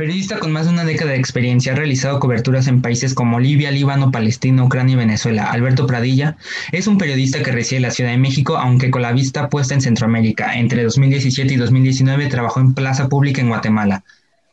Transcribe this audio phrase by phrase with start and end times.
[0.00, 3.70] Periodista con más de una década de experiencia, ha realizado coberturas en países como Libia,
[3.70, 5.50] Líbano, Palestina, Ucrania y Venezuela.
[5.52, 6.38] Alberto Pradilla
[6.72, 9.74] es un periodista que reside en la Ciudad de México, aunque con la vista puesta
[9.74, 10.54] en Centroamérica.
[10.54, 14.02] Entre 2017 y 2019 trabajó en Plaza Pública en Guatemala.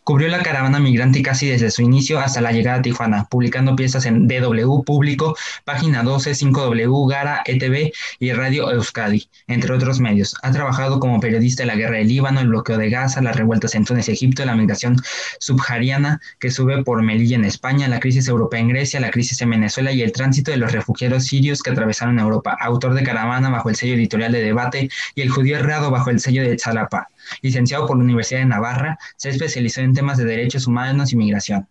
[0.07, 4.05] Cubrió la caravana migrante casi desde su inicio hasta la llegada a Tijuana, publicando piezas
[4.05, 5.35] en DW Público,
[5.65, 10.33] Página 12, 5W, Gara, ETV y Radio Euskadi, entre otros medios.
[10.43, 13.75] Ha trabajado como periodista en la guerra del Líbano, el bloqueo de Gaza, las revueltas
[13.75, 14.95] en Túnez y Egipto, la migración
[15.41, 19.49] subsahariana que sube por Melilla en España, la crisis europea en Grecia, la crisis en
[19.49, 22.57] Venezuela y el tránsito de los refugiados sirios que atravesaron Europa.
[22.61, 26.21] Autor de Caravana bajo el sello editorial de Debate y El judío errado bajo el
[26.21, 27.09] sello de Chalapa.
[27.41, 31.67] Licenciado por la Universidad de Navarra, se especializó en temas de derechos humanos y migración.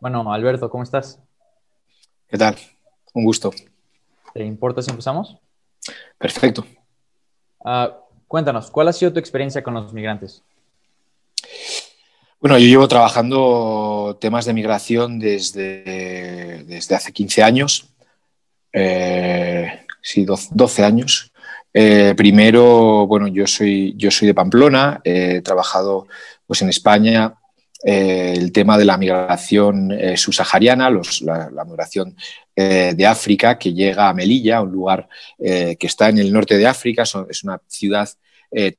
[0.00, 1.20] Bueno, Alberto, ¿cómo estás?
[2.28, 2.56] ¿Qué tal?
[3.12, 3.52] Un gusto.
[4.34, 5.36] ¿Te importa si empezamos?
[6.18, 6.66] Perfecto.
[7.64, 10.42] Ah, cuéntanos, ¿cuál ha sido tu experiencia con los migrantes?
[12.40, 17.88] Bueno, yo llevo trabajando temas de migración desde, desde hace 15 años,
[18.72, 21.31] eh, sí, 12 años.
[21.74, 26.06] Eh, primero, bueno, yo soy, yo soy de Pamplona, he trabajado
[26.46, 27.34] pues, en España.
[27.84, 32.16] Eh, el tema de la migración eh, subsahariana, la, migración
[32.54, 37.02] de África que llega a Melilla, un lugar que está en el norte de África,
[37.02, 38.08] es una ciudad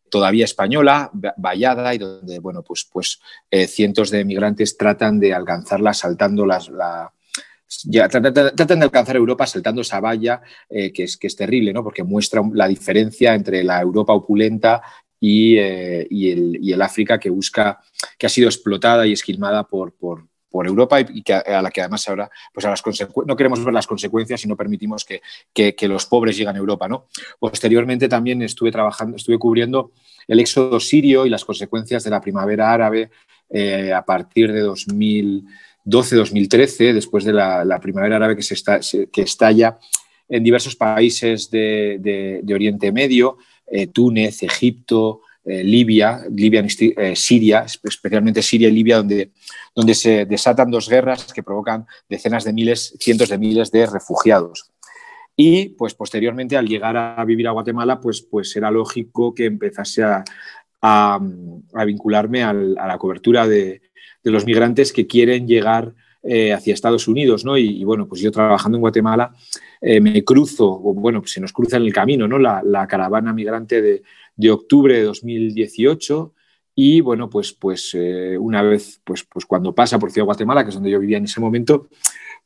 [0.10, 3.20] todavía española, vallada, y donde bueno, pues, pues
[3.68, 7.12] cientos de migrantes tratan de alcanzarla saltando las, la,
[7.86, 11.84] ya, tratan, de alcanzar Europa saltando esa valla eh, que, es, que es terrible, ¿no?
[11.84, 14.82] porque muestra la diferencia entre la Europa opulenta
[15.20, 17.80] y, eh, el, África que busca,
[18.18, 20.28] que ha sido explotada y esquilmada por, por,
[20.66, 22.84] Europa y, a la que además ahora pues a las
[23.26, 25.22] no queremos ver las consecuencias y no permitimos que,
[25.74, 26.88] que, los pobres lleguen a Europa.
[26.88, 27.08] ¿no?
[27.40, 29.94] Posteriormente también estuve trabajando, estuve cubriendo
[30.28, 33.10] el éxodo sirio y las consecuencias de la primavera árabe
[33.50, 35.46] eh, a partir de 2000.
[35.86, 39.78] 2012-2013, después de la, primavera árabe que, se está, que estalla
[40.30, 43.38] en diversos países de, Oriente Medio,
[43.68, 49.32] eh, Túnez, Egipto, eh, Libia, Libia eh, Siria, especialmente Siria y Libia, donde,
[49.76, 54.72] donde se desatan dos guerras que provocan decenas de miles, cientos de miles de refugiados.
[55.36, 60.04] Y pues posteriormente, al llegar a vivir a Guatemala, pues, pues era lógico que empezase
[60.04, 60.24] a,
[61.86, 63.82] vincularme a la cobertura de,
[64.24, 65.94] de los migrantes que quieren llegar
[66.26, 67.58] eh, hacia Estados Unidos, ¿no?
[67.58, 69.36] Y, bueno, pues yo trabajando en Guatemala
[69.82, 72.40] eh, me cruzo, o bueno, pues se nos cruza en el camino, ¿no?
[72.40, 76.34] La, caravana migrante de, octubre de 2018
[76.76, 80.70] y bueno, pues, pues eh, una vez, pues, pues cuando pasa por Ciudad Guatemala, que
[80.70, 81.90] es donde yo vivía en ese momento,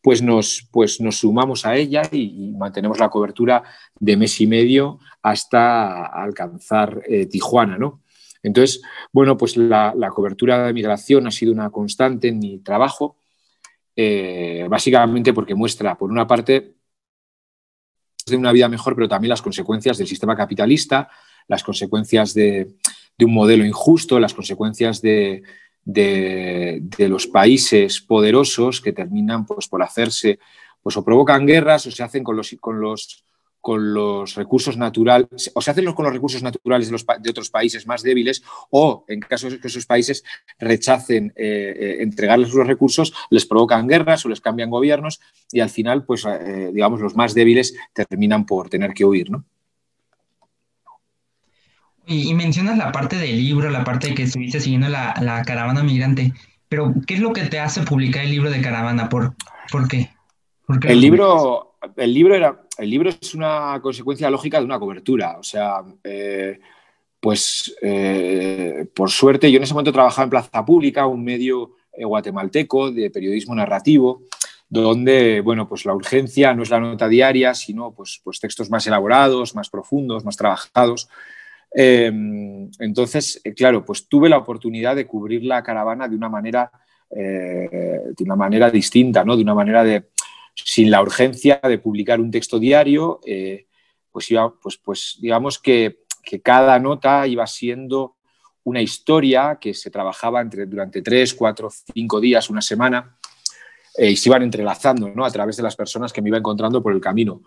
[0.01, 3.61] pues nos, pues nos sumamos a ella y, mantenemos la cobertura
[3.99, 8.01] de mes y medio hasta alcanzar Tijuana, ¿no?
[8.47, 8.81] Entonces,
[9.11, 13.17] bueno, pues la, cobertura de migración ha sido una constante en mi trabajo,
[13.95, 16.75] eh, básicamente porque muestra, por una parte,
[18.25, 21.09] de una vida mejor, pero también las consecuencias del sistema capitalista,
[21.47, 22.75] las consecuencias de,
[23.19, 25.43] un modelo injusto, las consecuencias de,
[26.97, 30.39] los países poderosos que terminan pues, por hacerse,
[30.81, 33.23] pues o provocan guerras o se hacen con los, con los
[33.67, 38.01] con los recursos naturales, o se hacen con los recursos naturales de, otros países más
[38.01, 40.23] débiles, o en caso de que esos países
[40.57, 45.19] rechacen eh, eh, entregarles los recursos, les provocan guerras o les cambian gobiernos
[45.51, 49.43] y al final, pues, eh, digamos, los más débiles terminan por tener que huir, ¿no?
[52.05, 56.31] Y, mencionas la parte del libro, la parte de que estuviste siguiendo la, caravana migrante,
[56.69, 59.09] pero ¿qué es lo que te hace publicar el libro de caravana?
[59.09, 59.35] ¿Por,
[59.69, 60.09] por qué?
[60.83, 65.37] el libro, el libro era, el libro es una consecuencia lógica de una cobertura.
[65.39, 66.59] O sea, eh,
[67.19, 72.05] pues eh, por suerte, yo en ese momento trabajaba en Plaza Pública, un medio eh,
[72.05, 74.21] guatemalteco de periodismo narrativo,
[74.69, 78.85] donde, bueno, pues la urgencia no es la nota diaria, sino pues, pues textos más
[78.85, 81.09] elaborados, más profundos, más trabajados.
[81.73, 86.71] entonces, claro, pues tuve la oportunidad de cubrir la caravana de una manera,
[87.09, 89.35] de una manera distinta, ¿no?
[89.37, 90.07] De una manera de,
[90.63, 93.67] sin la urgencia de publicar un texto diario, eh,
[94.11, 94.27] pues,
[94.61, 96.05] pues, pues, digamos que,
[96.43, 98.17] cada nota iba siendo
[98.65, 103.17] una historia que se trabajaba durante tres, cuatro, cinco días, una semana,
[103.97, 105.23] eh, y se iban entrelazando ¿no?
[105.23, 107.43] a través de las personas que me iba encontrando por el camino.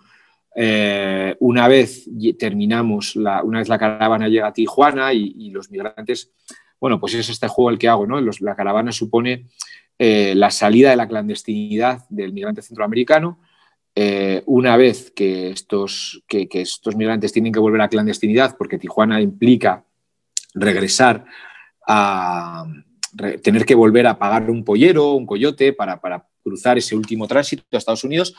[0.57, 2.09] Eh, una vez
[2.39, 6.33] terminamos, la, una vez la caravana llega a Tijuana y, los migrantes,
[6.81, 8.19] bueno, pues es este juego el que hago, ¿no?
[8.19, 9.47] la caravana supone
[10.03, 13.39] eh, la salida de la clandestinidad del migrante centroamericano.
[13.95, 18.79] Eh, una vez que estos, que, estos migrantes tienen que volver a la clandestinidad, porque
[18.79, 19.85] Tijuana implica
[20.55, 21.27] regresar
[21.87, 22.65] a
[23.43, 26.01] tener que volver a pagar un pollero, un coyote para,
[26.43, 28.35] cruzar ese último tránsito a Estados Unidos,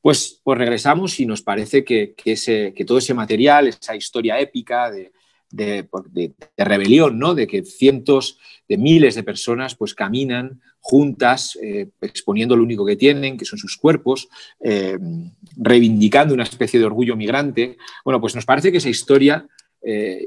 [0.00, 4.90] pues, pues regresamos y nos parece que, ese, que todo ese material, esa historia épica
[4.90, 5.12] de,
[5.54, 7.34] de, rebelión, ¿no?
[7.34, 12.96] de que cientos de miles de personas pues, caminan juntas, eh, exponiendo lo único que
[12.96, 14.28] tienen, que son sus cuerpos,
[14.60, 14.98] eh,
[15.56, 17.78] reivindicando una especie de orgullo migrante.
[18.04, 19.46] Bueno, pues nos parece que esa historia
[19.82, 20.26] eh,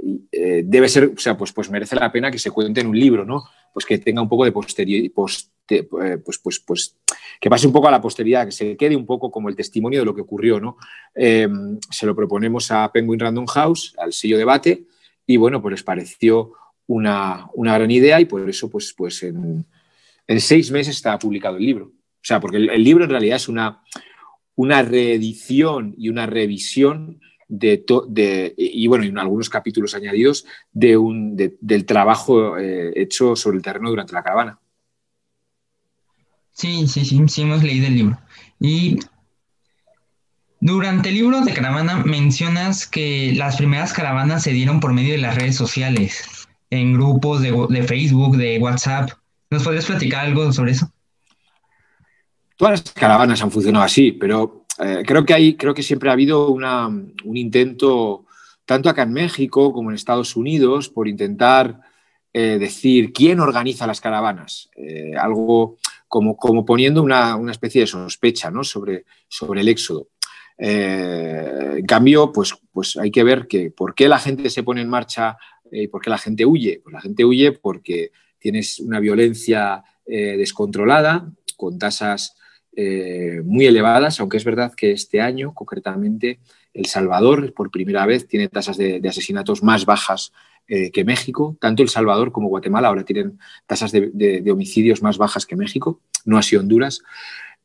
[0.65, 3.25] debe ser, o sea, pues, pues merece la pena que se cuente en un libro,
[3.25, 3.43] ¿no?
[3.73, 5.51] Pues que tenga un poco de posteridad, pues,
[6.23, 6.95] pues, pues,
[7.39, 9.99] que pase un poco a la posteridad, que se quede un poco como el testimonio
[9.99, 10.77] de lo que ocurrió, ¿no?
[11.13, 14.85] se lo proponemos a Penguin Random House, al sello debate,
[15.27, 16.53] y bueno, pues les pareció
[16.87, 19.65] una, gran idea y por eso pues, pues en,
[20.39, 21.85] seis meses está publicado el libro.
[21.85, 23.83] O sea, porque el, libro en realidad es una,
[24.55, 27.19] una reedición y una revisión
[27.49, 33.57] de, de, y bueno, y algunos capítulos añadidos de un, del trabajo eh, hecho sobre
[33.57, 34.59] el terreno durante la caravana.
[36.51, 38.17] Sí, sí, sí, sí hemos leído el libro.
[38.59, 38.97] Y
[40.59, 45.19] durante el libro de caravana mencionas que las primeras caravanas se dieron por medio de
[45.19, 49.11] las redes sociales, en grupos de, Facebook, de WhatsApp.
[49.51, 50.91] ¿Nos podrías platicar algo sobre eso?
[52.55, 56.13] Todas las caravanas han funcionado así, pero eh, creo, que hay, creo que siempre ha
[56.13, 58.25] habido un intento,
[58.65, 61.81] tanto acá en México como en Estados Unidos, por intentar
[62.33, 64.69] eh, decir quién organiza las caravanas.
[64.75, 65.77] Eh, algo
[66.07, 69.03] como, poniendo una, especie de sospecha sobre
[69.61, 70.07] el éxodo.
[70.57, 74.81] Eh, en cambio, pues, pues hay que ver que por qué la gente se pone
[74.81, 75.37] en marcha
[75.71, 76.81] eh, y por qué la gente huye.
[76.83, 82.33] Pues la gente huye porque tienes una violencia eh, descontrolada, con tasas
[83.43, 86.39] muy elevadas, aunque es verdad que este año, concretamente,
[86.75, 90.31] El Salvador, por primera vez, tiene tasas de, asesinatos más bajas
[90.67, 91.57] que México.
[91.59, 96.01] Tanto El Salvador como Guatemala ahora tienen tasas de, de homicidios más bajas que México,
[96.23, 97.01] no así Honduras.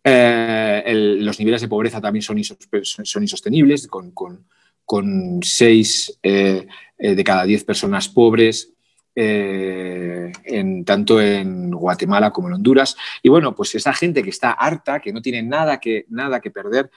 [0.04, 4.46] Eh, los niveles de pobreza también son, son insostenibles, con, con,
[4.84, 6.66] con seis eh,
[6.99, 8.70] eh, de cada diez personas pobres,
[9.14, 12.96] en, tanto en Guatemala como en Honduras.
[13.22, 16.50] Y bueno, pues esa gente que está harta, que no tiene nada que, nada que
[16.50, 16.90] perder,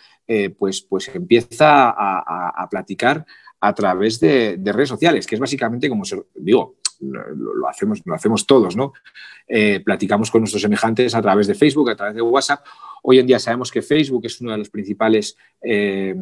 [0.57, 3.25] pues, pues empieza a, platicar
[3.59, 8.45] a través de, redes sociales, que es básicamente como se, digo, lo, hacemos, lo hacemos
[8.45, 8.93] todos, ¿no?
[9.83, 12.65] platicamos con nuestros semejantes a través de Facebook, a través de WhatsApp
[13.07, 16.15] Hoy en día sabemos que Facebook es una de las principales eh,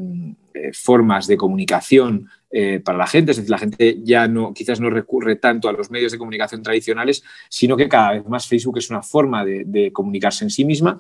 [0.53, 4.81] eh, formas de comunicación eh, para la gente, es decir, la gente ya no, quizás
[4.81, 8.79] no recurre tanto a los medios de comunicación tradicionales, sino que cada vez más Facebook
[8.79, 11.00] es una forma de, comunicarse en sí misma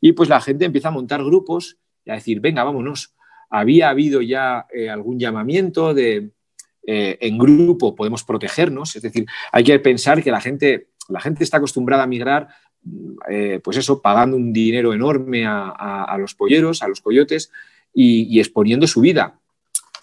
[0.00, 3.14] y pues la gente empieza a montar grupos y a decir, venga, vámonos.
[3.50, 6.30] Había habido ya algún llamamiento de,
[6.84, 11.58] en grupo podemos protegernos, es decir, hay que pensar que la gente, la gente está
[11.58, 12.48] acostumbrada a migrar
[13.28, 17.52] eh, pues eso, pagando un dinero enorme a, los polleros, a los coyotes
[17.92, 19.38] y, exponiendo su vida.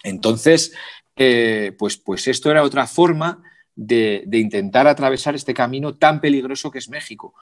[0.04, 0.74] Entonces,
[1.16, 3.44] eh, pues, pues esto era otra forma
[3.76, 7.34] de, intentar atravesar este camino tan peligroso que es México.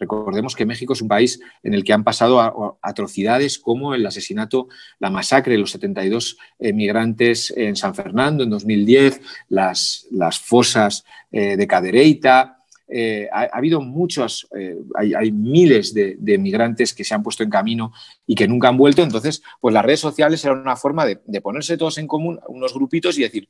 [0.00, 4.66] Recordemos que México es un país en el que han pasado atrocidades como el asesinato,
[4.98, 9.20] la masacre de los 72 migrantes en San Fernando en 2010,
[9.50, 12.60] las, las fosas eh, de Cadereyta,
[12.92, 17.92] eh, ha, habido muchos, eh, hay, miles de, migrantes que se han puesto en camino
[18.26, 19.02] y que nunca han vuelto.
[19.02, 23.16] Entonces, pues las redes sociales eran una forma de, ponerse todos en común, unos grupitos
[23.16, 23.48] y decir,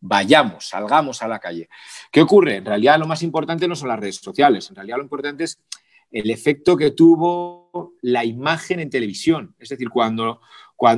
[0.00, 1.68] vayamos, salgamos a la calle.
[2.10, 2.56] ¿Qué ocurre?
[2.56, 5.60] En realidad lo más importante no son las redes sociales, en realidad lo importante es
[6.10, 9.54] el efecto que tuvo la imagen en televisión.
[9.58, 10.40] Es decir, cuando,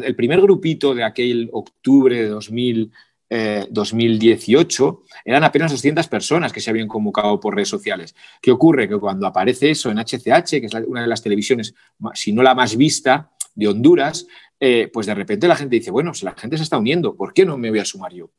[0.02, 2.92] el primer grupito de aquel octubre de 2000
[3.70, 8.14] 2018 eh, eran apenas 200 personas que se habían convocado por redes sociales.
[8.42, 8.88] ¿Qué ocurre?
[8.88, 11.74] Que cuando aparece eso en HCH, que es una de las televisiones,
[12.14, 14.26] si no la más vista de Honduras,
[14.58, 17.32] eh, pues de repente la gente dice, bueno, si la gente se está uniendo, ¿por
[17.32, 18.30] qué no me voy a sumar yo?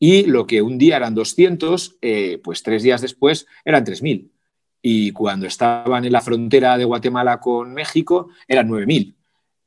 [0.00, 4.30] Y lo que un día eran 200, eh, pues tres días después eran 3.000.
[4.86, 9.14] Y cuando estaban en la frontera de Guatemala con México, eran 9.000.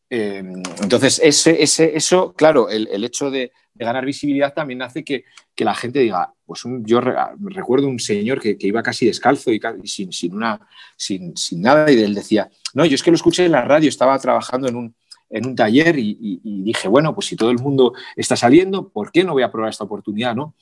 [0.10, 5.26] entonces, ese, ese, eso, claro, el hecho de, ganar visibilidad también hace que,
[5.58, 10.36] la gente diga, pues yo recuerdo un señor que, iba casi descalzo y, sin, sin,
[10.36, 10.60] una,
[10.96, 14.18] sin, nada y él decía, no, yo es que lo escuché en la radio, estaba
[14.20, 14.96] trabajando en un,
[15.30, 19.24] en un taller y, dije, bueno, pues si todo el mundo está saliendo, ¿por qué
[19.24, 20.36] no voy a probar esta oportunidad?
[20.36, 20.56] ¿no?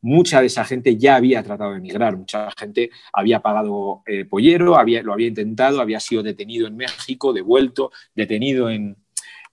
[0.00, 4.78] Mucha de esa gente ya había tratado de emigrar, mucha gente había pagado eh, pollero,
[4.78, 8.96] había, lo había intentado, había sido detenido en México, devuelto, detenido en,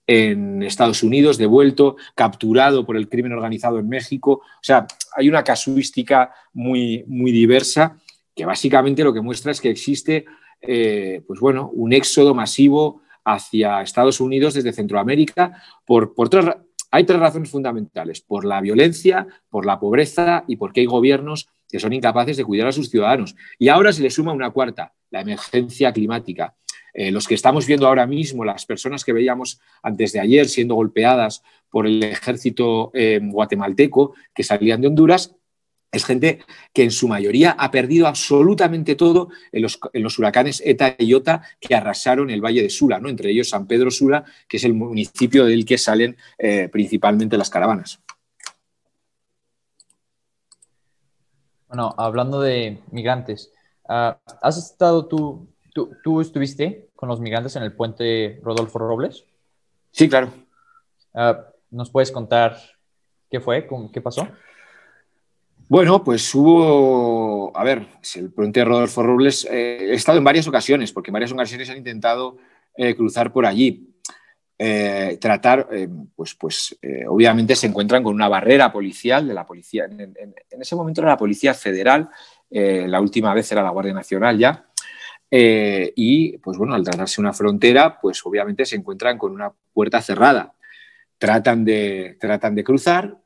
[0.08, 4.34] Estados Unidos, devuelto, capturado por el crimen organizado en México.
[4.34, 4.86] O sea,
[5.16, 7.98] hay una casuística muy, muy diversa
[8.36, 10.25] que básicamente lo que muestra es que existe
[10.62, 16.46] eh, pues bueno, un éxodo masivo hacia Estados Unidos desde Centroamérica por, por tres,
[16.96, 21.78] hay tres razones fundamentales, por la violencia, por la pobreza y porque hay gobiernos que
[21.78, 23.36] son incapaces de cuidar a sus ciudadanos.
[23.60, 26.56] Y ahora se le suma una cuarta, la emergencia climática.
[26.94, 30.75] Eh, los que estamos viendo ahora mismo, las personas que veíamos antes de ayer siendo
[30.75, 35.36] golpeadas por el ejército eh, guatemalteco que salían de Honduras,
[35.98, 36.40] es gente
[36.74, 41.75] que en su mayoría ha perdido absolutamente todo en los, huracanes ETA y IOTA que
[41.75, 43.10] arrasaron el Valle de Sula, ¿no?
[43.10, 47.50] entre ellos San Pedro Sula, que es el municipio del que salen eh, principalmente las
[47.50, 48.00] caravanas.
[51.68, 53.52] Bueno, hablando de migrantes,
[53.90, 59.25] ah, ¿has estado tú, tú, estuviste con los migrantes en el puente Rodolfo Robles?
[59.92, 60.32] Sí, claro.
[61.14, 62.58] Ah, ¿Nos puedes contar
[63.30, 64.28] qué fue, qué pasó?
[65.68, 70.92] Bueno, pues hubo, a ver, el puente Rodolfo Robles, eh, he estado en varias ocasiones,
[70.92, 72.38] porque en varias ocasiones han intentado
[72.78, 73.92] eh, cruzar por allí.
[74.60, 75.68] Eh, tratar,
[76.16, 76.78] pues, pues
[77.10, 79.86] obviamente se encuentran con una barrera policial de la policía.
[79.86, 80.16] En,
[80.52, 82.10] ese momento era la Policía Federal,
[82.52, 84.68] la última vez era la Guardia Nacional ya.
[85.32, 90.54] y pues bueno, al tratarse una frontera, pues obviamente se encuentran con una puerta cerrada.
[91.18, 93.18] Tratan de, tratan de cruzar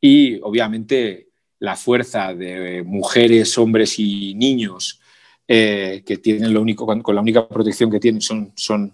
[0.00, 1.28] y obviamente
[1.64, 5.00] la fuerza de mujeres, hombres y niños
[5.48, 8.92] eh, que tienen lo único, con la única protección que tienen son, son,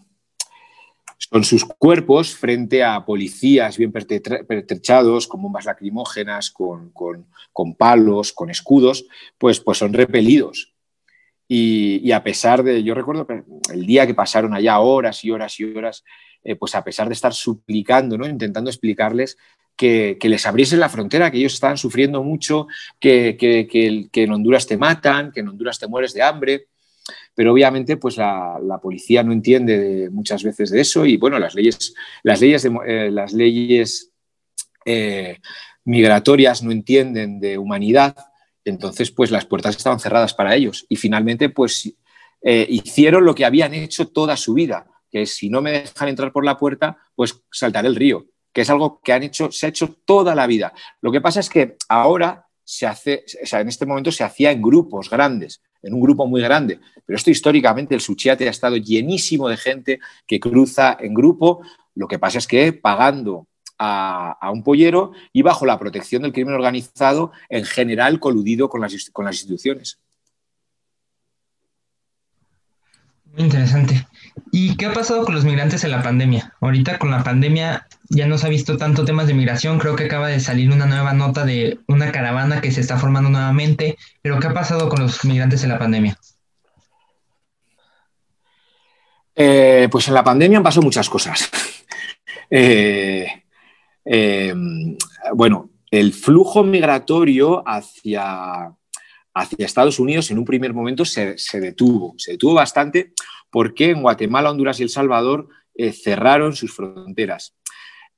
[1.18, 6.92] son sus cuerpos frente a policías bien pertrechados, con bombas lacrimógenas, con,
[7.76, 9.04] palos, con escudos,
[9.36, 10.72] pues, pues son repelidos.
[11.48, 13.26] Y, a pesar de, yo recuerdo
[13.72, 16.04] el día que pasaron allá horas y horas y horas,
[16.44, 18.28] eh, pues a pesar de estar suplicando, ¿no?
[18.28, 19.36] intentando explicarles
[19.80, 22.66] que, les abriesen la frontera, que ellos estaban sufriendo mucho,
[22.98, 23.38] que,
[24.12, 26.66] en Honduras te matan, que en Honduras te mueres de hambre.
[27.34, 31.94] Pero obviamente, pues la, policía no entiende muchas veces de eso y bueno, las leyes,
[32.22, 34.10] las leyes, eh, las leyes
[34.84, 35.38] eh,
[35.84, 38.14] migratorias no entienden de humanidad.
[38.66, 41.90] Entonces, pues las puertas estaban cerradas para ellos y finalmente, pues
[42.42, 46.32] eh, hicieron lo que habían hecho toda su vida, que si no me dejan entrar
[46.32, 49.68] por la puerta, pues saltaré el río que es algo que han hecho, se ha
[49.68, 50.72] hecho toda la vida.
[51.00, 54.52] Lo que pasa es que ahora se hace, o sea, en este momento se hacía
[54.52, 58.76] en grupos grandes, en un grupo muy grande, pero esto históricamente el Suchiate ha estado
[58.76, 61.62] llenísimo de gente que cruza en grupo,
[61.94, 63.46] lo que pasa es que pagando
[63.80, 69.10] a, un pollero y bajo la protección del crimen organizado, en general coludido con las,
[69.10, 69.98] con las instituciones.
[73.32, 74.06] Muy interesante.
[74.52, 76.52] ¿Y qué ha pasado con los migrantes en la pandemia?
[76.60, 80.04] Ahorita con la pandemia ya no se ha visto tanto temas de migración, creo que
[80.04, 84.40] acaba de salir una nueva nota de una caravana que se está formando nuevamente, pero
[84.40, 86.18] ¿qué ha pasado con los migrantes en la pandemia?
[89.36, 91.50] Eh, pues en la pandemia han pasado muchas cosas.
[92.52, 93.44] Eh,
[94.04, 94.52] eh,
[95.34, 98.72] bueno, el flujo migratorio hacia,
[99.34, 103.12] hacia Estados Unidos en un primer momento se, se detuvo, se detuvo bastante
[103.50, 105.48] porque en Guatemala, Honduras y El Salvador
[105.92, 107.54] cerraron sus fronteras.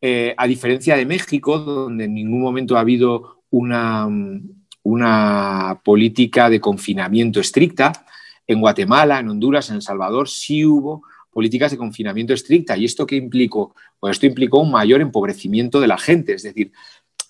[0.00, 4.08] Eh, a diferencia de México, donde en ningún momento ha habido una,
[4.82, 8.04] una política de confinamiento estricta,
[8.48, 12.76] en Guatemala, en Honduras, en El Salvador sí hubo políticas de confinamiento estricta.
[12.76, 13.76] ¿Y esto qué implicó?
[14.00, 16.72] Pues esto implicó un mayor empobrecimiento de la gente, es decir,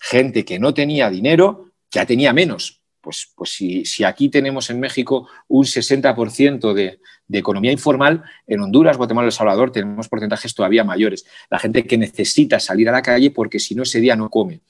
[0.01, 2.81] gente que no tenía dinero ya tenía menos.
[3.03, 6.99] Pues, pues si, aquí tenemos en México un 60% de,
[7.37, 11.25] economía informal, en Honduras, Guatemala El Salvador tenemos porcentajes todavía mayores.
[11.49, 14.61] La gente que necesita salir a la calle porque si no ese día no come.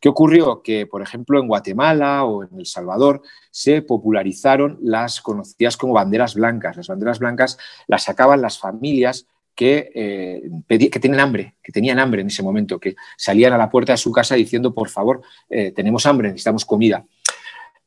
[0.00, 0.60] ¿Qué ocurrió?
[0.60, 6.34] Que, por ejemplo, en Guatemala o en El Salvador se popularizaron las conocidas como banderas
[6.34, 6.76] blancas.
[6.76, 12.22] Las banderas blancas las sacaban las familias que, eh, que tienen hambre, que tenían hambre
[12.22, 15.20] en ese momento, que salían a la puerta de su casa diciendo, por favor,
[15.50, 17.04] eh, tenemos hambre, necesitamos comida.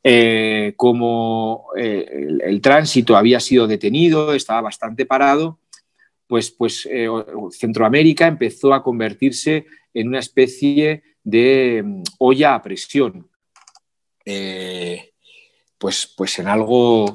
[0.03, 5.59] Eh, como eh, el, tránsito había sido detenido, estaba bastante parado,
[6.25, 7.07] pues, pues eh,
[7.51, 13.29] Centroamérica empezó a convertirse en una especie de mm, olla a presión.
[15.77, 17.11] pues, pues en algo,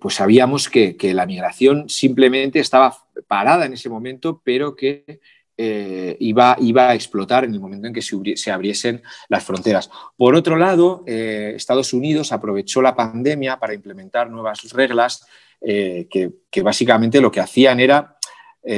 [0.00, 2.96] pues sabíamos que, que la migración simplemente estaba
[3.26, 5.20] parada en ese momento, pero que
[5.56, 9.88] eh, iba, iba, a explotar en el momento en que se, abriesen las fronteras.
[10.16, 15.24] Por otro lado, eh, Estados Unidos aprovechó la pandemia para implementar nuevas reglas
[15.60, 18.16] eh, que, básicamente lo que hacían era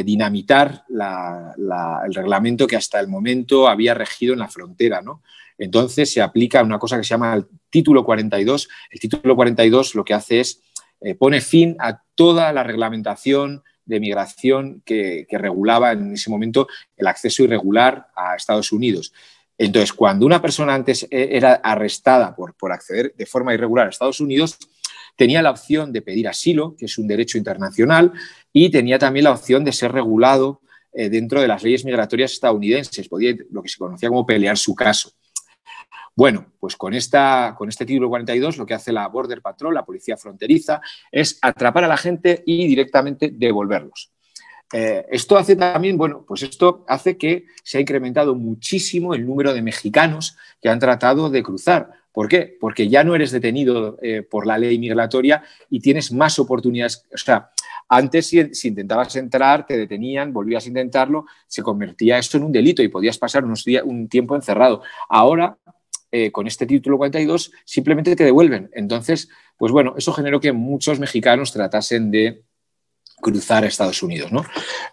[0.05, 5.01] dinamitar el reglamento que hasta el momento había regido en la frontera.
[5.59, 8.69] Entonces se aplica una cosa que se llama el título 42.
[8.91, 10.61] El título 42 lo que hace es
[11.21, 17.45] pone fin a toda la reglamentación de migración que, regulaba en ese momento el acceso
[17.45, 19.13] irregular a Estados Unidos.
[19.57, 23.91] Entonces, cuando una persona antes eh, era arrestada por, por acceder de forma irregular a
[23.91, 24.59] Estados Unidos,
[25.17, 28.13] tenía la opción de pedir asilo, que es un derecho internacional,
[28.53, 30.61] y tenía también la opción de ser regulado
[30.93, 34.75] eh, dentro de las leyes migratorias estadounidenses, podía lo que se conocía como pelear su
[34.75, 35.13] caso.
[36.17, 39.85] Bueno, pues con, esta, con este título 42 lo que hace la Border Patrol, la
[39.85, 40.81] policía fronteriza,
[41.13, 44.11] es atrapar a la gente y directamente devolverlos.
[44.73, 49.53] Eh, esto hace también, bueno, pues esto hace que se ha incrementado muchísimo el número
[49.53, 51.91] de mexicanos que han tratado de cruzar.
[52.13, 52.57] ¿Por qué?
[52.59, 57.05] Porque ya no eres detenido eh, por la ley migratoria y tienes más oportunidades.
[57.13, 57.51] O sea,
[57.91, 62.53] antes si, si, intentabas entrar, te detenían, volvías a intentarlo, se convertía esto en un
[62.53, 64.83] delito y podías pasar unos días, un tiempo encerrado.
[65.11, 65.59] Ahora
[66.19, 68.71] eh, con este título 42 simplemente te devuelven.
[68.73, 72.43] Entonces, pues bueno, eso generó que muchos mexicanos tratasen de
[73.21, 74.31] cruzar a Estados Unidos.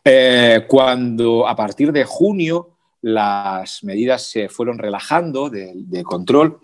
[0.03, 6.59] Eh, cuando a partir de junio las medidas se fueron relajando de, control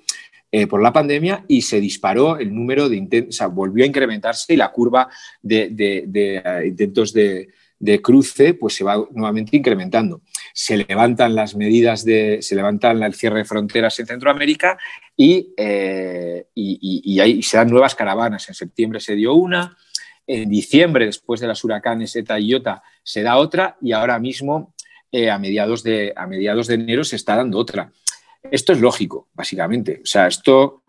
[0.52, 3.88] eh, por la pandemia y se disparó el número de intentos, o sea, volvió a
[3.88, 5.08] incrementarse y la curva
[5.42, 7.48] de intentos de,
[7.80, 10.22] de cruce, pues se va nuevamente incrementando.
[10.54, 14.78] Se levantan las medidas de, se levantan el cierre de fronteras en Centroamérica
[15.16, 18.48] y, eh, y, ahí se dan nuevas caravanas.
[18.48, 19.78] En septiembre se dio una,
[20.26, 24.74] en diciembre, después de las huracanes ETA y IOTA, se da otra y ahora mismo,
[25.12, 27.92] eh, a, mediados de, a mediados de enero, se está dando otra.
[28.50, 30.00] Esto es lógico, básicamente.
[30.04, 30.84] O sea, esto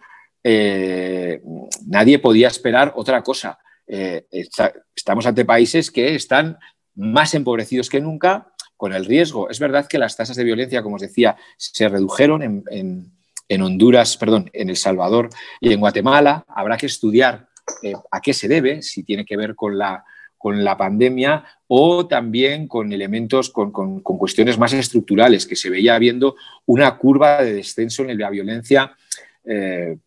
[0.45, 1.43] eh,
[1.87, 3.59] nadie podía esperar otra cosa.
[3.87, 6.57] estamos ante países que están
[6.95, 9.50] más empobrecidos que nunca, con el riesgo.
[9.50, 14.49] Es verdad que las tasas de violencia, como os decía, se redujeron en, Honduras, perdón,
[14.54, 15.28] en El Salvador
[15.60, 16.46] y en Guatemala.
[16.49, 17.46] Habrá que estudiar
[17.82, 20.02] eh, a qué se debe, si tiene que ver con la,
[20.38, 26.37] con la pandemia o también con elementos, con, cuestiones más estructurales, que se veía habiendo
[26.64, 28.96] una curva de descenso en la violencia,
[29.44, 29.98] eh,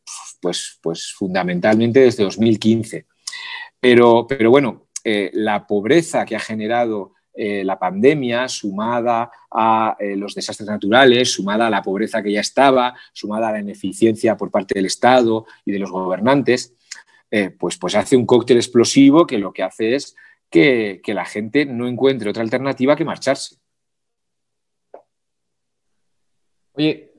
[0.42, 3.06] pues, pues fundamentalmente desde 2015.
[3.80, 10.16] Pero, pero bueno, eh, la pobreza que ha generado eh, la pandemia, sumada a eh,
[10.16, 14.52] los desastres naturales, sumada a la pobreza que ya estaba, sumada a la ineficiencia por
[14.52, 16.74] parte del Estado y de los gobernantes,
[17.58, 20.16] pues, pues hace un cóctel explosivo que lo que hace es
[20.52, 23.56] que, que la gente no encuentre otra alternativa que marcharse.
[26.74, 27.12] Oye,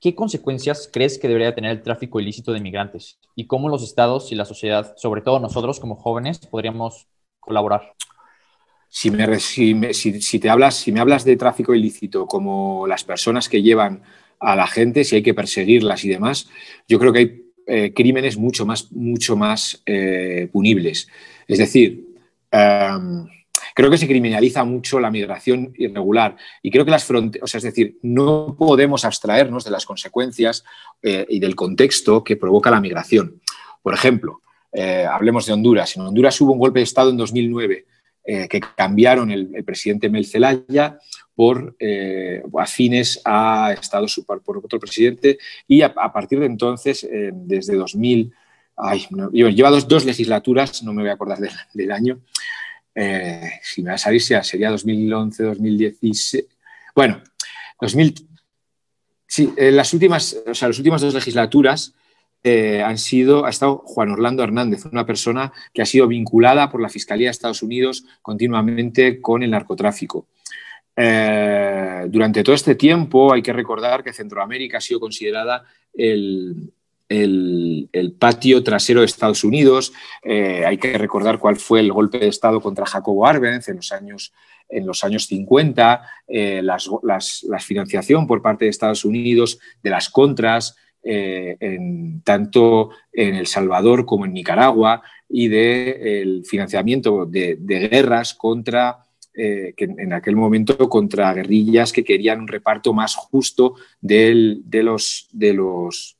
[0.00, 3.18] ¿qué consecuencias crees que debería tener el tráfico ilícito de migrantes?
[3.34, 7.08] ¿Y cómo los estados y la sociedad, sobre todo nosotros como jóvenes, podríamos
[7.40, 7.94] colaborar?
[8.90, 13.62] Si me, si, te hablas, si me hablas de tráfico ilícito como las personas que
[13.62, 14.02] llevan
[14.40, 16.48] a la gente, si hay que perseguirlas y demás,
[16.88, 21.08] yo creo que hay eh, crímenes mucho más, mucho más eh, punibles.
[21.46, 22.14] Es decir,
[22.50, 23.26] em,
[23.74, 27.58] creo que se criminaliza mucho la migración irregular y creo que las fronteras, o sea,
[27.58, 30.64] es decir, no podemos abstraernos de las consecuencias
[31.02, 33.42] eh, y del contexto que provoca la migración.
[33.82, 34.40] Por ejemplo,
[35.10, 35.96] hablemos de Honduras.
[35.96, 37.86] En Honduras hubo un golpe de Estado en 2009
[38.30, 40.98] eh, que cambiaron el, presidente Mel Zelaya
[41.34, 41.76] por
[42.58, 48.32] afines a Estados por otro presidente y a, partir de entonces, desde 2000,
[48.76, 51.38] ay, lleva dos, dos, legislaturas, no me voy a acordar
[51.72, 52.20] del año,
[53.00, 56.44] eh, si me va a salir, sería 2011, 2016.
[56.96, 57.22] Bueno,
[57.80, 58.28] 2000,
[59.24, 61.94] sí, las últimas, o sea, las últimas dos legislaturas
[62.44, 66.80] eh, han sido, ha estado Juan Orlando Hernández, una persona que ha sido vinculada por
[66.80, 70.26] la Fiscalía de Estados Unidos continuamente con el narcotráfico.
[70.96, 76.72] Eh, durante todo este tiempo hay que recordar que Centroamérica ha sido considerada el,
[77.08, 79.92] el, patio trasero de Estados Unidos.
[80.22, 83.92] Eh, hay que recordar cuál fue el golpe de Estado contra Jacobo Arbenz en los
[83.92, 84.32] años,
[84.68, 90.10] en los años 50, eh, las, la financiación por parte de Estados Unidos de las
[90.10, 98.34] contras, eh, en, tanto en El Salvador como en Nicaragua, y del financiamiento de, guerras
[98.34, 99.04] contra...
[99.34, 105.52] que en aquel momento contra guerrillas que querían un reparto más justo de, los, de,
[105.52, 106.18] los,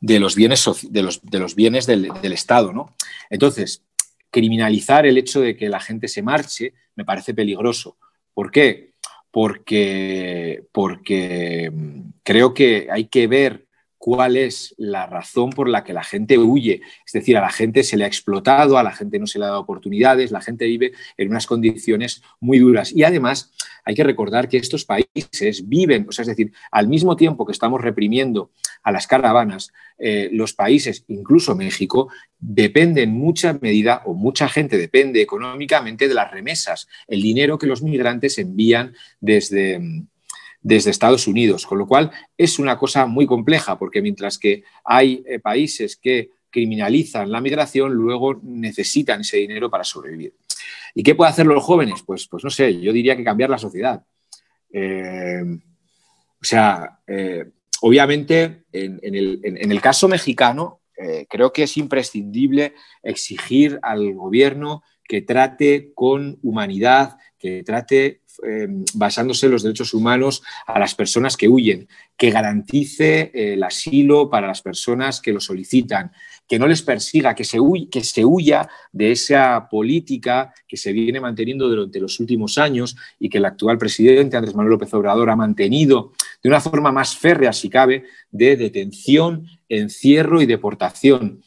[0.00, 2.72] de los bienes, de los, de los bienes del, Estado.
[2.72, 2.94] ¿no?
[3.28, 3.82] Entonces,
[4.30, 7.96] criminalizar el hecho de que la gente se marche me parece peligroso.
[8.34, 8.89] ¿Por qué?
[9.30, 13.66] Porque, porque mm, creo que hay que ver
[14.00, 16.80] cuál es la razón por la que la gente huye.
[17.04, 19.44] Es decir, a la gente se le ha explotado, a la gente no se le
[19.44, 22.92] ha dado oportunidades, la gente vive en unas condiciones muy duras.
[22.92, 23.52] Y además
[23.84, 27.52] hay que recordar que estos países viven, o sea, es decir, al mismo tiempo que
[27.52, 32.08] estamos reprimiendo a las caravanas, eh, los países, incluso México,
[32.38, 37.66] dependen en mucha medida o mucha gente depende económicamente de las remesas, el dinero que
[37.66, 39.78] los migrantes envían desde
[40.62, 45.22] desde Estados Unidos, con lo cual es una cosa muy compleja, porque mientras que hay
[45.26, 50.34] eh, países que criminalizan la migración, luego necesitan ese dinero para sobrevivir.
[50.94, 52.02] ¿Y qué pueden hacer los jóvenes?
[52.04, 54.04] Pues, pues no sé, yo diría que cambiar la sociedad.
[54.72, 57.44] Eh, o sea, eh,
[57.82, 60.80] obviamente en, el, caso mexicano,
[61.28, 69.46] creo que es imprescindible exigir al gobierno que trate con humanidad, que trate Em, basándose
[69.46, 74.62] en los derechos humanos a las personas que huyen, que garantice el asilo para las
[74.62, 76.12] personas que lo solicitan,
[76.48, 77.58] que no les persiga, que se,
[77.90, 83.28] que se huya de esa política que se viene manteniendo durante los últimos años y
[83.28, 87.52] que el actual presidente Andrés Manuel López Obrador ha mantenido de una forma más férrea,
[87.52, 91.42] si cabe, de detención, encierro y deportación.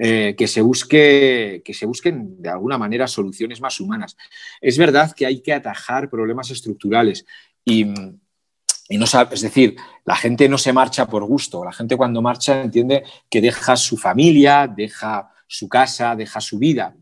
[0.00, 4.16] Eh, que, se busque, que se busquen de alguna manera soluciones más humanas.
[4.60, 7.26] Es verdad que hay que atajar problemas estructurales
[7.64, 12.62] y, no es decir, la gente no se marcha por gusto, la gente cuando marcha
[12.62, 16.94] entiende que deja su familia, deja su casa, deja su vida.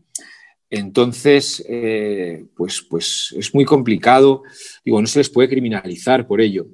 [0.67, 4.41] Entonces, eh, pues, pues es muy complicado,
[4.83, 6.65] digo, no se les puede criminalizar por ello.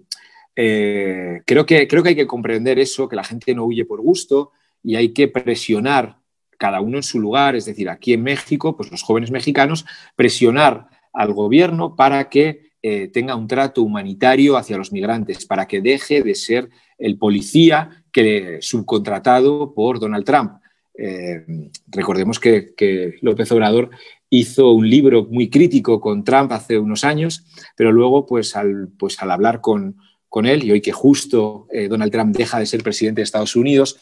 [0.56, 4.02] Eh, creo, que, creo que hay que comprender eso, que la gente no huye por
[4.02, 6.18] gusto, y hay que presionar
[6.58, 10.88] cada uno en su lugar, es decir, aquí en México, pues los jóvenes mexicanos, presionar
[11.12, 16.22] al gobierno para que eh, tenga un trato humanitario hacia los migrantes, para que deje
[16.22, 20.54] de ser el policía que, subcontratado por Donald Trump.
[20.96, 21.46] Eh,
[21.88, 23.90] recordemos que, López Obrador
[24.30, 29.22] hizo un libro muy crítico con Trump hace unos años, pero luego, pues al, pues,
[29.22, 32.84] al hablar con, con él, y hoy que justo eh, Donald Trump deja de ser
[32.84, 34.00] presidente de Estados Unidos,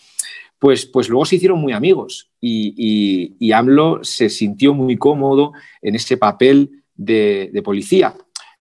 [0.61, 6.17] pues, pues luego se hicieron muy amigos y, AMLO se sintió muy cómodo en ese
[6.17, 8.13] papel de, policía.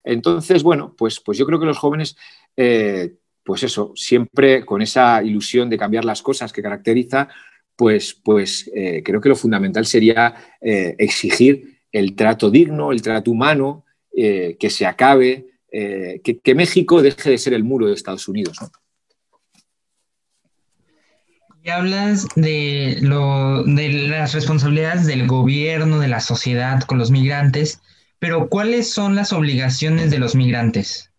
[0.03, 2.17] Entonces, bueno, pues, pues yo creo que los jóvenes,
[2.57, 7.29] eh, pues eso, siempre con esa ilusión de cambiar las cosas que caracteriza,
[7.77, 13.31] pues, pues eh, creo que lo fundamental sería eh, exigir el trato digno, el trato
[13.31, 18.59] humano, que se acabe, que, que, México deje de ser el muro de Estados Unidos.
[18.61, 18.71] ¿no?
[21.63, 27.81] Y hablas de, lo, de las responsabilidades del gobierno, de la sociedad con los migrantes,
[28.19, 31.11] pero ¿cuáles son las obligaciones de los migrantes?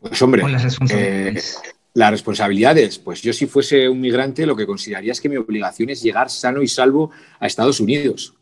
[0.00, 1.60] Pues hombre, las responsabilidades?
[1.64, 5.36] Eh, las responsabilidades, pues yo si fuese un migrante lo que consideraría es que mi
[5.36, 8.34] obligación es llegar sano y salvo a Estados Unidos.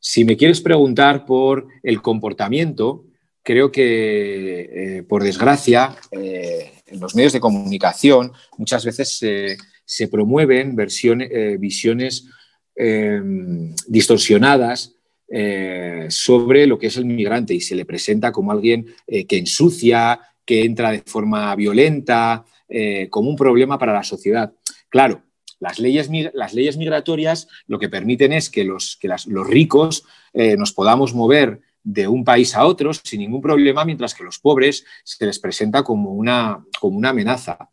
[0.00, 3.04] Si me quieres preguntar por el comportamiento,
[3.42, 4.60] creo que,
[4.98, 9.56] eh, por desgracia, eh, en los medios de comunicación muchas veces se
[9.92, 12.26] se promueven versiones, eh, visiones
[12.74, 14.96] em, distorsionadas
[15.28, 19.36] eh, sobre lo que es el migrante y se le presenta como alguien eh, que
[19.36, 22.42] ensucia, que entra de forma violenta,
[23.10, 24.54] como un problema para la sociedad.
[24.88, 25.24] Claro,
[25.60, 30.72] las leyes, las leyes migratorias lo que permiten es que los, que los ricos nos
[30.72, 35.26] podamos mover de un país a otro sin ningún problema, mientras que los pobres se
[35.26, 37.71] les presenta como una, como una amenaza.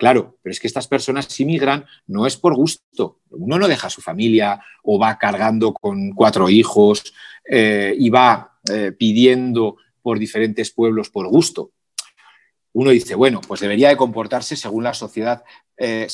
[0.00, 3.18] Claro, pero es que estas personas si migran no es por gusto.
[3.28, 7.12] Uno no deja a su familia o va cargando con cuatro hijos
[7.44, 11.72] eh, y va eh, pidiendo por diferentes pueblos por gusto.
[12.72, 15.44] Uno dice, bueno, pues debería de comportarse según la sociedad,
[15.76, 16.08] eh,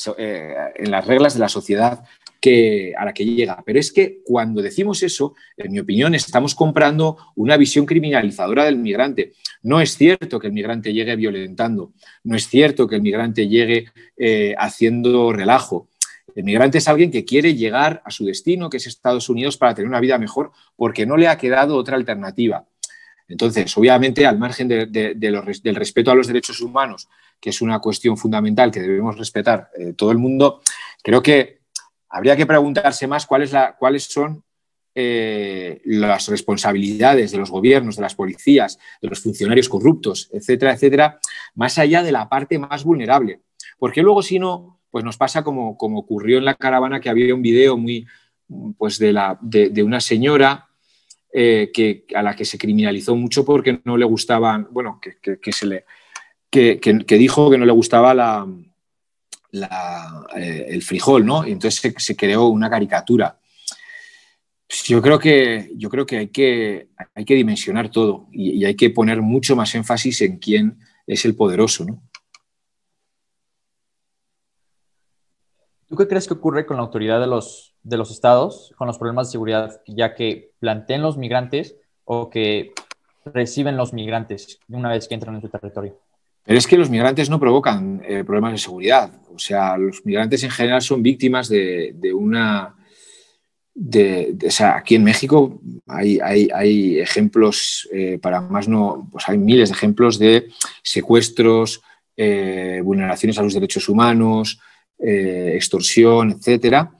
[0.75, 2.03] en las reglas de la sociedad
[2.39, 3.61] que, a la que llega.
[3.65, 8.77] Pero es que cuando decimos eso, en mi opinión, estamos comprando una visión criminalizadora del
[8.77, 9.33] migrante.
[9.63, 13.87] No es cierto que el migrante llegue violentando, no es cierto que el migrante llegue
[14.17, 15.89] eh, haciendo relajo.
[16.35, 19.73] El migrante es alguien que quiere llegar a su destino, que es Estados Unidos, para
[19.73, 22.67] tener una vida mejor, porque no le ha quedado otra alternativa.
[23.27, 28.71] Entonces, obviamente, al margen del respeto a los derechos humanos, que es una cuestión fundamental
[28.71, 30.61] que debemos respetar eh, todo el mundo,
[31.03, 31.56] creo que
[32.09, 33.51] habría que preguntarse más cuáles,
[34.03, 34.43] son
[34.95, 41.19] eh, las responsabilidades de los gobiernos, de las policías, de los funcionarios corruptos, etcétera, etcétera,
[41.55, 43.41] más allá de la parte más vulnerable.
[43.77, 47.35] Porque luego, si no, pues nos pasa como, como ocurrió en la caravana, que había
[47.35, 48.07] un video muy,
[48.77, 50.67] pues de, la, de, una señora
[51.31, 55.65] eh, que, a la que se criminalizó mucho porque no le gustaban, bueno, que, se
[55.65, 55.85] le,
[56.49, 58.47] que, dijo que no le gustaba la,
[59.51, 61.47] eh, el frijol, ¿no?
[61.47, 63.39] Y entonces se, creó una caricatura.
[64.85, 68.89] Yo creo que, yo creo que, hay, que hay que dimensionar todo y, hay que
[68.89, 72.03] poner mucho más énfasis en quién es el poderoso, ¿no?
[75.87, 78.97] ¿Tú qué crees que ocurre con la autoridad de los, de los estados, con los
[78.97, 82.73] problemas de seguridad, ya que planteen los migrantes o que
[83.23, 85.97] reciben los migrantes una vez que entran en su territorio?
[86.47, 89.11] Pero es que los migrantes no provocan eh, problemas de seguridad.
[89.35, 92.73] O sea, los migrantes en general son víctimas de, una...
[93.75, 99.67] O sea, aquí en México hay, hay, ejemplos, eh, para más no, pues hay miles
[99.67, 100.47] de ejemplos de
[100.81, 101.81] secuestros,
[102.15, 104.59] eh, vulneraciones a los derechos humanos,
[104.97, 106.96] extorsión, etcétera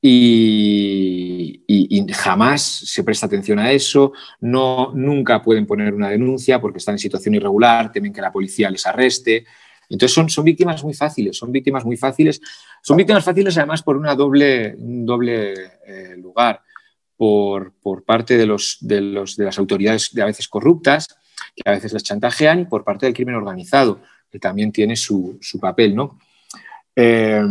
[0.00, 1.64] y,
[2.12, 6.98] jamás se presta atención a eso, no, nunca pueden poner una denuncia porque están en
[6.98, 9.44] situación irregular, temen que la policía les arreste.
[9.88, 12.40] Entonces son, son víctimas muy fáciles, son víctimas muy fáciles,
[12.82, 15.54] son víctimas fáciles además por una doble, un doble
[15.86, 16.62] eh, lugar,
[17.16, 21.08] por, parte de, los, de, los, de las autoridades a veces corruptas,
[21.54, 25.36] que a veces les chantajean, y por parte del crimen organizado, que también tiene su,
[25.40, 26.18] su papel, ¿no?
[26.94, 27.42] Eh,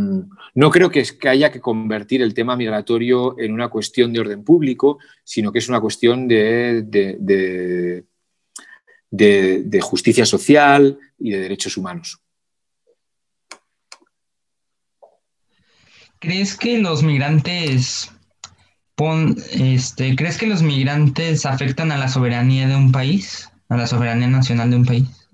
[0.58, 4.98] no creo que, haya que convertir el tema migratorio en una cuestión de orden público,
[5.24, 6.82] sino que es una cuestión de,
[9.12, 12.20] de, justicia social y de derechos humanos.
[16.18, 18.12] ¿Crees que los migrantes
[19.52, 23.48] este, ¿crees que los migrantes afectan a la soberanía de un país?
[23.70, 25.27] ¿A la soberanía nacional de un país?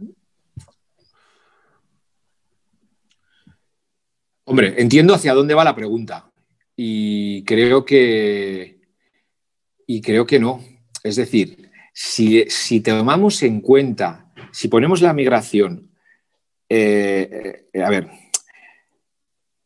[4.45, 6.31] Hombre, entiendo hacia dónde va la pregunta
[6.75, 8.79] y creo que,
[9.87, 10.63] y creo que no.
[11.03, 15.91] Es decir, si, tomamos en cuenta, si ponemos la migración,
[16.67, 18.09] eh, eh, a ver,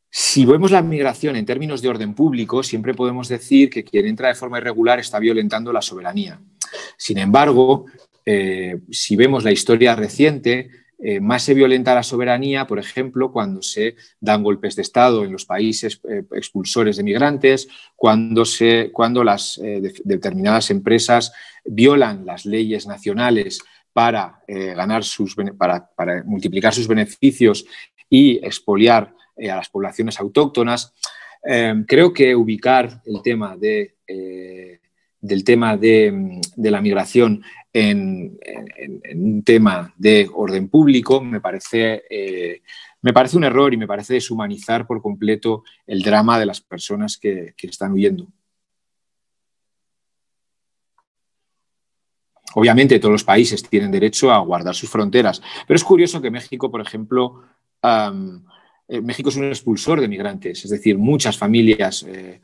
[0.10, 4.30] si vemos la migración en términos de orden público, siempre podemos decir que quien entra
[4.30, 6.40] de forma irregular está violentando la soberanía.
[6.98, 7.86] Sin embargo,
[8.26, 13.62] eh, si vemos la historia reciente, eh, más se violenta la soberanía, por ejemplo, cuando
[13.62, 19.24] se dan golpes de Estado en los países eh, expulsores de migrantes, cuando, se, cuando
[19.24, 21.32] las eh, determinadas empresas
[21.64, 23.60] violan las leyes nacionales
[23.94, 27.66] para, ganar sus, para, multiplicar sus beneficios
[28.08, 30.94] y expoliar a las poblaciones autóctonas.
[31.88, 33.96] creo que ubicar el tema de,
[35.20, 37.44] del tema de, de la migración
[37.80, 38.40] en,
[39.16, 42.62] un tema de orden público, me parece, eh,
[43.02, 47.18] me parece un error y me parece deshumanizar por completo el drama de las personas
[47.18, 48.28] que, están huyendo.
[52.56, 56.72] Obviamente todos los países tienen derecho a guardar sus fronteras, pero es curioso que México,
[56.72, 57.44] por ejemplo,
[57.84, 62.42] eh, México es un expulsor de migrantes, es decir, muchas familias eh,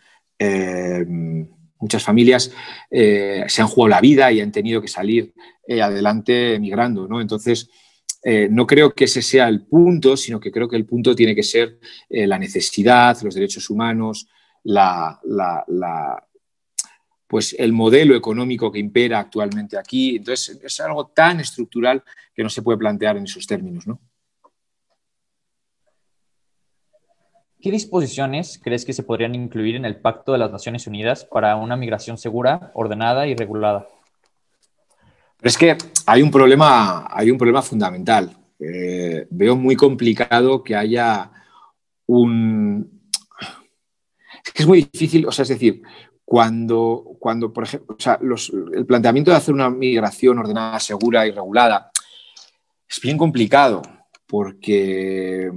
[1.84, 2.50] Muchas familias
[2.90, 5.34] eh, se han jugado la vida y han tenido que salir
[5.68, 7.20] eh, adelante migrando, ¿no?
[7.20, 7.70] Entonces,
[8.24, 11.36] eh, no creo que ese sea el punto, sino que creo que el punto tiene
[11.36, 14.30] que ser la necesidad, los derechos humanos,
[14.64, 15.20] la,
[17.28, 20.16] pues el modelo económico que impera actualmente aquí.
[20.16, 22.02] Entonces, es algo tan estructural
[22.34, 24.00] que no se puede plantear en esos términos, ¿no?
[27.64, 31.56] ¿Qué disposiciones crees que se podrían incluir en el Pacto de las Naciones Unidas para
[31.56, 33.88] una migración segura, ordenada y regulada?
[35.42, 38.36] Es que hay un problema, hay un problema fundamental.
[38.60, 41.32] Eh, veo muy complicado que haya
[42.06, 43.10] un...
[44.44, 45.82] Es que es muy difícil, o sea, es decir,
[46.26, 47.96] cuando, cuando por ejemplo,
[48.74, 51.92] el planteamiento de hacer una migración ordenada, segura y regulada
[52.90, 53.82] es bien complicado
[54.28, 55.50] porque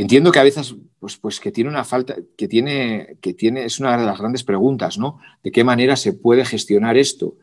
[0.00, 3.80] Entiendo que a veces, pues, pues que tiene una falta, que tiene, que tiene, es
[3.80, 5.18] una de las grandes preguntas, ¿no?
[5.42, 7.36] ¿De qué manera se puede gestionar esto?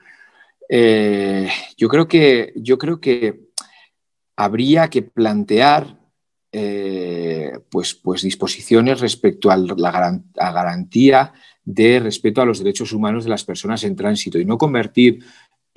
[0.67, 3.41] Eh, yo, creo que, yo creo que
[4.35, 5.99] habría que plantear
[6.51, 13.29] eh, pues, pues disposiciones respecto a la garantía de respeto a los derechos humanos de
[13.29, 15.23] las personas en tránsito y no convertir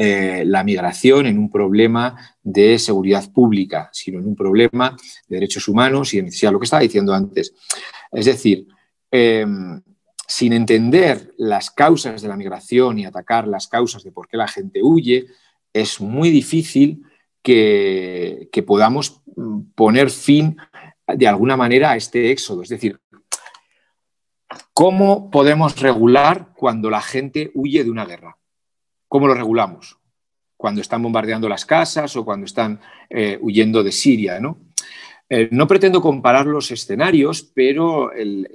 [0.03, 4.97] eh, la migración en un problema de seguridad pública, sino en un problema
[5.29, 7.53] de derechos humanos y de necesidad, lo que estaba diciendo antes.
[8.11, 8.67] Es decir,
[9.11, 9.83] em,
[10.27, 14.49] sin entender las causas de la migración y atacar las causas de por qué la
[14.49, 15.27] gente huye,
[15.71, 17.03] es muy difícil
[17.43, 19.21] que, que podamos
[19.75, 20.57] poner fin
[21.07, 22.63] de alguna manera a este éxodo.
[22.63, 22.99] Es decir,
[24.73, 28.40] ¿cómo podemos regular cuando la gente huye de una guerra?
[29.11, 29.99] ¿Cómo lo regulamos?
[30.57, 34.59] Cuando están bombardeando las casas o cuando están eh, huyendo de Siria, ¿no?
[35.29, 38.47] eh, no pretendo comparar los escenarios, pero el,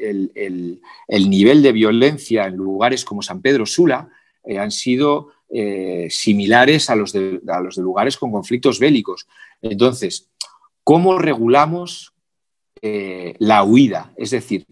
[1.10, 4.08] nivel de violencia en lugares como San Pedro Sula
[4.46, 5.32] eh, han sido
[6.10, 7.42] similares a los de
[7.78, 9.28] lugares con conflictos bélicos.
[9.62, 10.30] Entonces,
[10.84, 12.14] ¿cómo regulamos
[12.82, 14.12] la huida?
[14.18, 14.66] Es decir,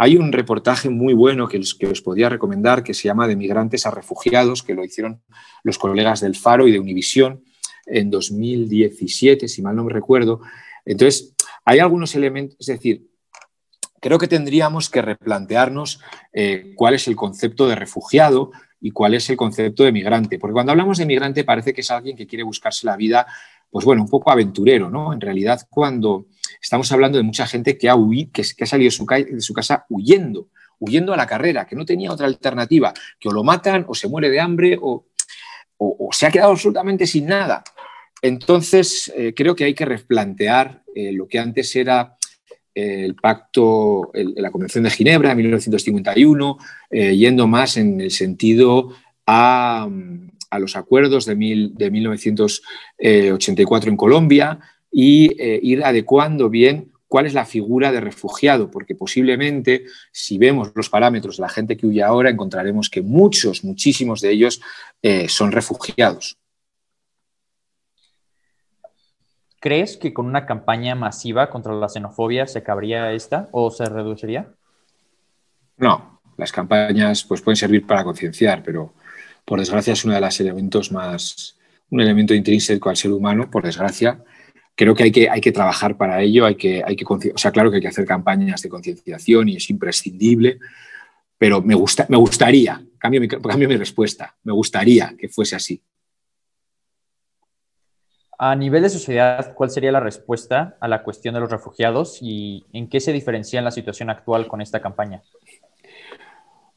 [0.00, 3.84] hay un reportaje muy bueno que, que os podía recomendar que se llama De migrantes
[3.84, 5.22] a refugiados, que lo hicieron
[5.64, 7.42] los colegas del Faro y de Univisión
[7.84, 10.40] en 2017, si mal no me recuerdo.
[10.84, 11.34] Entonces,
[11.64, 13.08] hay algunos elementos, es decir,
[14.00, 16.00] creo que tendríamos que replantearnos
[16.32, 20.38] eh, cuál es el concepto de refugiado y cuál es el concepto de migrante.
[20.38, 23.26] Porque cuando hablamos de migrante parece que es alguien que quiere buscarse la vida,
[23.70, 25.12] pues bueno, un poco aventurero, ¿no?
[25.12, 26.26] En realidad, cuando
[26.60, 27.96] estamos hablando de mucha gente que ha,
[28.66, 33.28] salido de su, casa huyendo, huyendo a la carrera, que no tenía otra alternativa, que
[33.28, 35.04] o lo matan o se muere de hambre o,
[36.10, 37.62] se ha quedado absolutamente sin nada.
[38.20, 42.16] Entonces, eh, creo que hay que replantear eh, lo que antes era
[42.74, 46.58] eh, el pacto, la Convención de Ginebra de 1951,
[46.90, 48.92] yendo más en el sentido
[49.24, 49.88] a,
[50.58, 58.00] los acuerdos de, 1984 en Colombia y ir adecuando bien cuál es la figura de
[58.00, 63.02] refugiado, porque posiblemente si vemos los parámetros de la gente que huye ahora, encontraremos que
[63.02, 64.60] muchos, muchísimos de ellos
[65.28, 66.38] son refugiados.
[69.60, 74.52] ¿Crees que con una campaña masiva contra la xenofobia se cabría esta o se reduciría?
[75.76, 78.94] No, las campañas pues, pueden servir para concienciar, pero
[79.48, 81.56] por desgracia es uno de los elementos más,
[81.88, 84.22] un elemento intrínseco al ser humano, por desgracia.
[84.74, 87.50] Creo que hay que, hay que trabajar para ello, hay que, hay que, o sea,
[87.50, 90.58] claro que hay que hacer campañas de concienciación y es imprescindible,
[91.38, 95.82] pero me, gusta, me gustaría, cambio cambio mi respuesta, me gustaría que fuese así.
[98.38, 102.66] A nivel de sociedad, ¿cuál sería la respuesta a la cuestión de los refugiados y
[102.74, 105.22] en qué se diferencia la situación actual con esta campaña?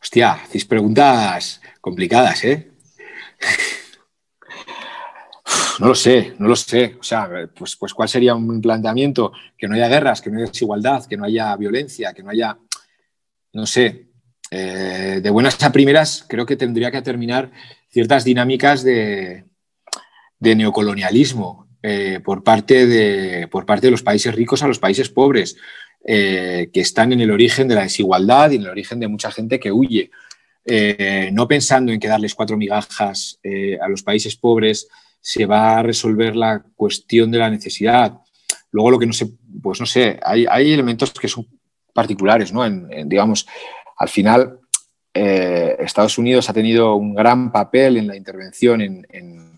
[0.02, 2.72] Hostia, hacéis preguntas complicadas, ¿eh?
[5.80, 6.98] No lo sé, no lo sé.
[7.00, 9.32] O sea, pues, pues ¿cuál sería un planteamiento?
[9.58, 12.58] Que no haya guerras, que no haya desigualdad, que no haya violencia, que no haya,
[13.54, 14.08] no sé.
[14.50, 17.52] Eh, de buenas a primeras, creo que tendría que terminar
[17.90, 19.46] ciertas dinámicas de,
[20.40, 25.58] neocolonialismo eh, por, parte de, por parte de los países ricos a los países pobres,
[26.04, 29.32] eh, que están en el origen de la desigualdad y en el origen de mucha
[29.32, 30.12] gente que huye.
[30.64, 33.40] Eh, no pensando en que darles cuatro migajas
[33.82, 34.88] a los países pobres
[35.20, 38.20] se va a resolver la cuestión de la necesidad.
[38.72, 41.48] Luego lo que no sé, pues no sé, hay, elementos que son
[41.94, 42.66] particulares, ¿no?
[42.66, 43.48] En, digamos,
[43.98, 44.60] al final
[45.14, 49.51] Estados Unidos ha tenido un gran papel en la intervención en en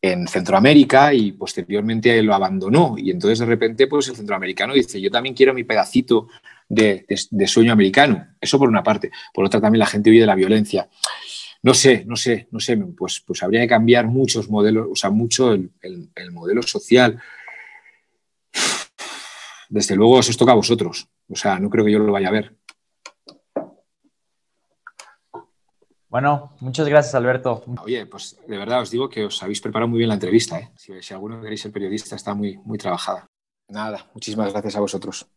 [0.00, 2.94] Centroamérica y posteriormente lo abandonó.
[2.96, 6.28] Y entonces de repente pues el centroamericano dice, yo también quiero mi pedacito
[6.68, 7.04] de,
[7.46, 8.28] sueño americano.
[8.40, 9.10] Eso por una parte.
[9.32, 10.88] Por otra también la gente huye de la violencia.
[11.62, 15.10] No sé, no sé, no sé, pues, pues habría que cambiar muchos modelos, o sea,
[15.10, 17.20] mucho el, el modelo social.
[19.68, 21.08] Desde luego os toca a vosotros.
[21.28, 22.57] O sea, no creo que yo lo vaya a ver.
[26.08, 27.62] Bueno, muchas gracias, Alberto.
[27.84, 30.58] Oye, pues de verdad os digo que os habéis preparado muy bien la entrevista.
[30.58, 30.70] ¿eh?
[30.76, 33.26] Si, si alguno queréis ser periodista, está muy, muy trabajada.
[33.68, 35.26] Nada, muchísimas gracias a vosotros.